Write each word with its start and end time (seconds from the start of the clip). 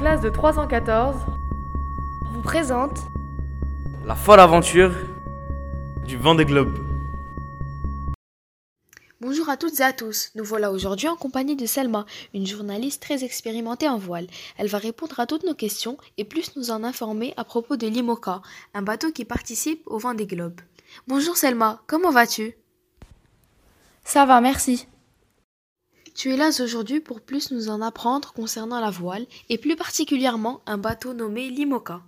classe 0.00 0.22
de 0.22 0.30
314 0.30 1.14
vous 2.32 2.40
présente 2.40 3.00
La 4.06 4.14
folle 4.14 4.40
aventure 4.40 4.92
du 6.06 6.16
Vendée 6.16 6.46
Globe. 6.46 6.74
Bonjour 9.20 9.50
à 9.50 9.58
toutes 9.58 9.78
et 9.78 9.82
à 9.82 9.92
tous. 9.92 10.30
Nous 10.36 10.44
voilà 10.44 10.72
aujourd'hui 10.72 11.06
en 11.06 11.16
compagnie 11.16 11.54
de 11.54 11.66
Selma, 11.66 12.06
une 12.32 12.46
journaliste 12.46 13.02
très 13.02 13.24
expérimentée 13.24 13.90
en 13.90 13.98
voile. 13.98 14.26
Elle 14.56 14.68
va 14.68 14.78
répondre 14.78 15.20
à 15.20 15.26
toutes 15.26 15.44
nos 15.44 15.52
questions 15.52 15.98
et 16.16 16.24
plus 16.24 16.56
nous 16.56 16.70
en 16.70 16.82
informer 16.82 17.34
à 17.36 17.44
propos 17.44 17.76
de 17.76 17.86
l'IMOCA, 17.86 18.40
un 18.72 18.80
bateau 18.80 19.12
qui 19.12 19.26
participe 19.26 19.82
au 19.84 19.98
Vendée 19.98 20.26
Globe. 20.26 20.62
Bonjour 21.08 21.36
Selma, 21.36 21.82
comment 21.86 22.10
vas-tu? 22.10 22.54
Ça 24.02 24.24
va, 24.24 24.40
merci. 24.40 24.86
Tu 26.14 26.32
es 26.32 26.36
là 26.36 26.50
aujourd'hui 26.62 27.00
pour 27.00 27.20
plus 27.20 27.50
nous 27.50 27.68
en 27.68 27.80
apprendre 27.80 28.32
concernant 28.32 28.80
la 28.80 28.90
voile 28.90 29.26
et 29.48 29.58
plus 29.58 29.76
particulièrement 29.76 30.60
un 30.66 30.78
bateau 30.78 31.14
nommé 31.14 31.48
l'IMOCA. 31.50 32.02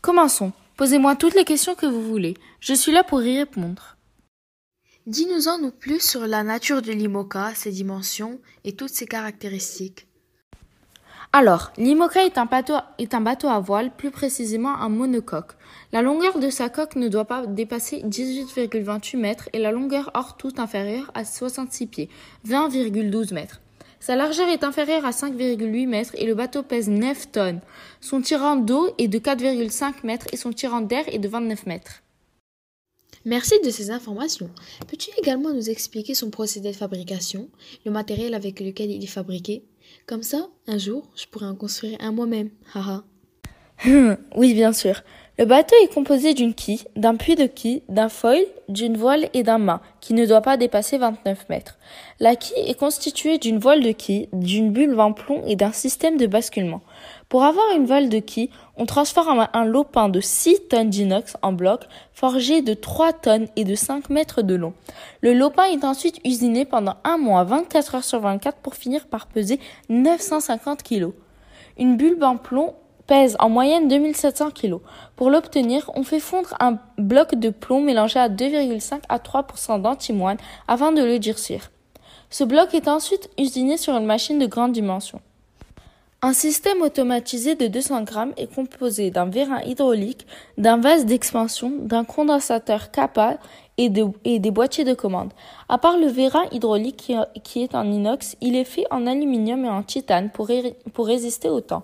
Commençons. 0.00 0.52
Posez-moi 0.76 1.16
toutes 1.16 1.34
les 1.34 1.44
questions 1.44 1.74
que 1.74 1.86
vous 1.86 2.02
voulez. 2.02 2.34
Je 2.60 2.72
suis 2.72 2.92
là 2.92 3.04
pour 3.04 3.22
y 3.22 3.36
répondre. 3.36 3.96
Dis-nous-en 5.06 5.58
nous 5.58 5.72
plus 5.72 6.00
sur 6.00 6.26
la 6.26 6.42
nature 6.42 6.82
de 6.82 6.92
l'IMOCA, 6.92 7.54
ses 7.54 7.70
dimensions 7.70 8.40
et 8.64 8.76
toutes 8.76 8.90
ses 8.90 9.06
caractéristiques. 9.06 10.06
Alors, 11.32 11.70
l'IMOCA 11.76 12.24
est 12.24 12.38
un, 12.38 12.46
bateau, 12.46 13.46
à 13.48 13.60
voile, 13.60 13.92
plus 13.96 14.10
précisément 14.10 14.74
un 14.74 14.88
monocoque. 14.88 15.52
La 15.92 16.02
longueur 16.02 16.40
de 16.40 16.50
sa 16.50 16.68
coque 16.68 16.96
ne 16.96 17.06
doit 17.06 17.24
pas 17.24 17.46
dépasser 17.46 18.02
18,28 18.02 19.16
mètres 19.16 19.48
et 19.52 19.60
la 19.60 19.70
longueur 19.70 20.10
hors 20.14 20.36
toute 20.36 20.58
inférieure 20.58 21.12
à 21.14 21.24
66 21.24 21.86
pieds, 21.86 22.08
20,12 22.48 23.32
mètres. 23.32 23.60
Sa 24.00 24.16
largeur 24.16 24.48
est 24.48 24.64
inférieure 24.64 25.06
à 25.06 25.10
5,8 25.10 25.86
mètres 25.86 26.14
et 26.16 26.26
le 26.26 26.34
bateau 26.34 26.64
pèse 26.64 26.88
9 26.88 27.30
tonnes. 27.30 27.60
Son 28.00 28.20
tirant 28.20 28.56
d'eau 28.56 28.92
est 28.98 29.06
de 29.06 29.18
4,5 29.20 29.94
mètres 30.02 30.26
et 30.32 30.36
son 30.36 30.50
tirant 30.52 30.80
d'air 30.80 31.04
est 31.06 31.20
de 31.20 31.28
29 31.28 31.66
mètres. 31.66 32.02
Merci 33.26 33.54
de 33.62 33.70
ces 33.70 33.90
informations. 33.90 34.50
Peux-tu 34.88 35.10
également 35.18 35.52
nous 35.52 35.68
expliquer 35.68 36.14
son 36.14 36.30
procédé 36.30 36.70
de 36.70 36.76
fabrication, 36.76 37.50
le 37.84 37.90
matériel 37.90 38.32
avec 38.32 38.60
lequel 38.60 38.90
il 38.90 39.04
est 39.04 39.08
fabriqué? 39.08 39.62
Comme 40.06 40.22
ça, 40.22 40.48
un 40.66 40.78
jour, 40.78 41.10
je 41.14 41.26
pourrais 41.26 41.46
en 41.46 41.54
construire 41.54 41.98
un 42.00 42.12
moi-même. 42.12 42.48
Haha. 42.72 43.04
oui, 44.36 44.54
bien 44.54 44.72
sûr. 44.72 45.02
Le 45.40 45.46
bateau 45.46 45.74
est 45.82 45.94
composé 45.94 46.34
d'une 46.34 46.52
quille, 46.52 46.82
d'un 46.96 47.16
puits 47.16 47.34
de 47.34 47.46
quille, 47.46 47.82
d'un 47.88 48.10
foil, 48.10 48.40
d'une 48.68 48.98
voile 48.98 49.30
et 49.32 49.42
d'un 49.42 49.56
mât, 49.56 49.80
qui 50.02 50.12
ne 50.12 50.26
doit 50.26 50.42
pas 50.42 50.58
dépasser 50.58 50.98
29 50.98 51.48
mètres. 51.48 51.78
La 52.18 52.36
quille 52.36 52.62
est 52.68 52.78
constituée 52.78 53.38
d'une 53.38 53.58
voile 53.58 53.82
de 53.82 53.92
quille, 53.92 54.28
d'une 54.34 54.70
bulle 54.70 55.00
en 55.00 55.14
plomb 55.14 55.42
et 55.46 55.56
d'un 55.56 55.72
système 55.72 56.18
de 56.18 56.26
basculement. 56.26 56.82
Pour 57.30 57.42
avoir 57.44 57.64
une 57.74 57.86
voile 57.86 58.10
de 58.10 58.18
quille, 58.18 58.50
on 58.76 58.84
transforme 58.84 59.48
un 59.54 59.64
lopin 59.64 60.10
de 60.10 60.20
6 60.20 60.68
tonnes 60.68 60.90
d'inox 60.90 61.38
en 61.40 61.54
bloc, 61.54 61.84
forgé 62.12 62.60
de 62.60 62.74
3 62.74 63.14
tonnes 63.14 63.48
et 63.56 63.64
de 63.64 63.74
5 63.74 64.10
mètres 64.10 64.42
de 64.42 64.56
long. 64.56 64.74
Le 65.22 65.32
lopin 65.32 65.64
est 65.64 65.84
ensuite 65.84 66.20
usiné 66.22 66.66
pendant 66.66 66.96
un 67.02 67.16
mois, 67.16 67.44
24 67.44 67.94
heures 67.94 68.04
sur 68.04 68.20
24, 68.20 68.58
pour 68.58 68.74
finir 68.74 69.06
par 69.06 69.26
peser 69.26 69.58
950 69.88 70.82
kg. 70.82 71.12
Une 71.78 71.96
bulbe 71.96 72.24
en 72.24 72.36
plomb 72.36 72.74
pèse 73.10 73.36
en 73.40 73.48
moyenne 73.48 73.88
2700 73.88 74.52
kg. 74.52 74.76
Pour 75.16 75.30
l'obtenir, 75.30 75.90
on 75.96 76.04
fait 76.04 76.20
fondre 76.20 76.54
un 76.60 76.78
bloc 76.96 77.34
de 77.34 77.50
plomb 77.50 77.80
mélangé 77.80 78.20
à 78.20 78.28
2,5 78.28 79.00
à 79.08 79.18
3% 79.18 79.82
d'antimoine 79.82 80.36
afin 80.68 80.92
de 80.92 81.02
le 81.02 81.18
durcir. 81.18 81.72
Ce 82.30 82.44
bloc 82.44 82.72
est 82.72 82.86
ensuite 82.86 83.28
usiné 83.36 83.78
sur 83.78 83.96
une 83.96 84.06
machine 84.06 84.38
de 84.38 84.46
grande 84.46 84.70
dimension. 84.70 85.20
Un 86.22 86.32
système 86.32 86.82
automatisé 86.82 87.56
de 87.56 87.66
200 87.66 88.02
grammes 88.02 88.32
est 88.36 88.54
composé 88.54 89.10
d'un 89.10 89.26
vérin 89.26 89.60
hydraulique, 89.62 90.28
d'un 90.56 90.76
vase 90.76 91.04
d'expansion, 91.04 91.72
d'un 91.80 92.04
condensateur 92.04 92.92
Kappa 92.92 93.38
et, 93.76 93.88
des 93.88 94.50
boîtiers 94.52 94.84
de 94.84 94.94
commande. 94.94 95.32
À 95.68 95.78
part 95.78 95.98
le 95.98 96.06
vérin 96.06 96.44
hydraulique 96.52 97.12
qui, 97.42 97.62
est 97.62 97.74
en 97.74 97.90
inox, 97.90 98.36
il 98.40 98.54
est 98.54 98.64
fait 98.64 98.84
en 98.92 99.08
aluminium 99.08 99.64
et 99.64 99.68
en 99.68 99.82
titane 99.82 100.30
pour, 100.30 100.48
pour 100.92 101.06
résister 101.06 101.48
au 101.48 101.60
temps. 101.60 101.82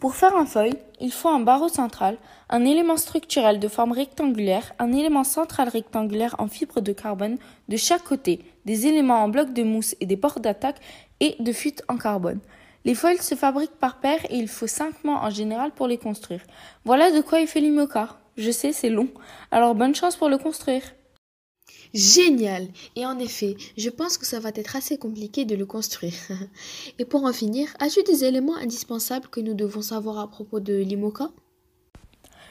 Pour 0.00 0.14
faire 0.14 0.34
un 0.34 0.46
feuille, 0.46 0.78
il 0.98 1.12
faut 1.12 1.28
un 1.28 1.40
barreau 1.40 1.68
central, 1.68 2.16
un 2.48 2.64
élément 2.64 2.96
structurel 2.96 3.60
de 3.60 3.68
forme 3.68 3.92
rectangulaire, 3.92 4.72
un 4.78 4.94
élément 4.94 5.24
central 5.24 5.68
rectangulaire 5.68 6.34
en 6.38 6.48
fibre 6.48 6.80
de 6.80 6.92
carbone 6.92 7.36
de 7.68 7.76
chaque 7.76 8.04
côté, 8.04 8.40
des 8.64 8.86
éléments 8.86 9.22
en 9.22 9.28
bloc 9.28 9.52
de 9.52 9.62
mousse 9.62 9.94
et 10.00 10.06
des 10.06 10.16
portes 10.16 10.40
d'attaque 10.40 10.80
et 11.20 11.36
de 11.38 11.52
fuite 11.52 11.84
en 11.88 11.98
carbone. 11.98 12.40
Les 12.86 12.94
foils 12.94 13.20
se 13.20 13.34
fabriquent 13.34 13.78
par 13.78 14.00
paire 14.00 14.24
et 14.30 14.38
il 14.38 14.48
faut 14.48 14.66
cinq 14.66 15.04
mois 15.04 15.20
en 15.22 15.28
général 15.28 15.70
pour 15.70 15.86
les 15.86 15.98
construire. 15.98 16.40
Voilà 16.86 17.10
de 17.10 17.20
quoi 17.20 17.40
il 17.40 17.46
fait 17.46 17.60
l'imoca. 17.60 18.16
Je 18.38 18.50
sais, 18.50 18.72
c'est 18.72 18.88
long. 18.88 19.08
Alors 19.50 19.74
bonne 19.74 19.94
chance 19.94 20.16
pour 20.16 20.30
le 20.30 20.38
construire. 20.38 20.82
Génial 21.92 22.68
Et 22.94 23.04
en 23.04 23.18
effet, 23.18 23.56
je 23.76 23.90
pense 23.90 24.16
que 24.16 24.26
ça 24.26 24.38
va 24.38 24.50
être 24.54 24.76
assez 24.76 24.96
compliqué 24.96 25.44
de 25.44 25.56
le 25.56 25.66
construire. 25.66 26.14
Et 26.98 27.04
pour 27.04 27.24
en 27.24 27.32
finir, 27.32 27.68
as-tu 27.80 28.02
des 28.04 28.24
éléments 28.24 28.56
indispensables 28.56 29.28
que 29.28 29.40
nous 29.40 29.54
devons 29.54 29.82
savoir 29.82 30.18
à 30.18 30.30
propos 30.30 30.60
de 30.60 30.74
l'IMOCA 30.74 31.30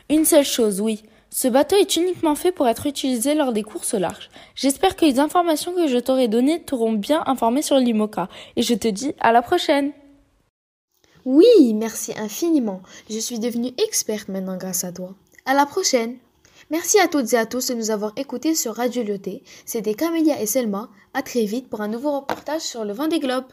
Une 0.09 0.25
seule 0.25 0.45
chose, 0.45 0.81
oui. 0.81 1.03
Ce 1.31 1.47
bateau 1.47 1.75
est 1.75 1.95
uniquement 1.95 2.35
fait 2.35 2.51
pour 2.51 2.67
être 2.67 2.87
utilisé 2.87 3.35
lors 3.35 3.53
des 3.53 3.63
courses 3.63 3.93
au 3.93 3.99
large. 3.99 4.29
J'espère 4.55 4.95
que 4.95 5.05
les 5.05 5.19
informations 5.19 5.73
que 5.73 5.87
je 5.87 5.97
t'aurai 5.97 6.27
données 6.27 6.61
t'auront 6.61 6.93
bien 6.93 7.23
informé 7.27 7.61
sur 7.61 7.77
l'IMOCA. 7.77 8.29
Et 8.55 8.63
je 8.63 8.73
te 8.73 8.87
dis 8.87 9.13
à 9.19 9.31
la 9.31 9.41
prochaine 9.41 9.91
Oui, 11.23 11.73
merci 11.75 12.13
infiniment. 12.17 12.81
Je 13.09 13.19
suis 13.19 13.39
devenue 13.39 13.71
experte 13.77 14.27
maintenant 14.27 14.57
grâce 14.57 14.83
à 14.83 14.91
toi. 14.91 15.13
À 15.45 15.53
la 15.53 15.65
prochaine 15.65 16.17
Merci 16.71 16.99
à 16.99 17.07
toutes 17.07 17.33
et 17.33 17.37
à 17.37 17.47
tous 17.47 17.67
de 17.69 17.73
nous 17.73 17.89
avoir 17.89 18.13
écoutés 18.15 18.53
sur 18.53 18.75
Radio 18.75 19.01
Lyoté. 19.01 19.41
C'était 19.65 19.95
Camélia 19.95 20.39
et 20.39 20.45
Selma. 20.45 20.89
À 21.15 21.23
très 21.23 21.45
vite 21.45 21.67
pour 21.67 21.81
un 21.81 21.87
nouveau 21.87 22.11
reportage 22.19 22.61
sur 22.61 22.85
le 22.85 22.93
vent 22.93 23.07
des 23.07 23.19
globes. 23.19 23.51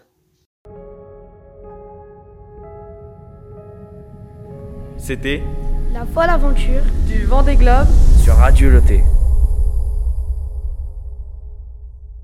C'était 4.98 5.42
La 5.94 6.04
folle 6.04 6.28
aventure 6.28 6.82
du 7.06 7.24
vent 7.24 7.42
des 7.42 7.56
globes 7.56 7.88
sur 8.22 8.34
Radio 8.34 8.68
Lyoté. 8.68 9.02